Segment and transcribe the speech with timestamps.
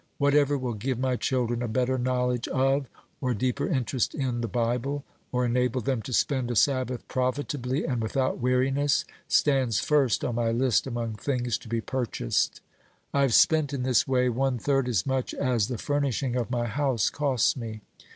[0.17, 2.87] Whatever will give my children a better knowledge of,
[3.21, 8.01] or deeper interest in, the Bible, or enable them to spend a Sabbath profitably and
[8.01, 12.61] without weariness, stands first on my list among things to be purchased.
[13.13, 16.65] I have spent in this way one third as much as the furnishing of my
[16.65, 17.81] house costs me."